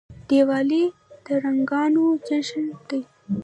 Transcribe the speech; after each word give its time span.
دیوالي 0.27 0.83
د 1.25 1.25
رڼاګانو 1.43 2.05
جشن 2.27 2.65
دی. 2.87 3.01